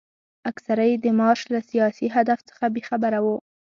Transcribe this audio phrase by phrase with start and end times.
[0.51, 3.37] اکثره یې د مارش له سیاسي هدف څخه بې خبره وو.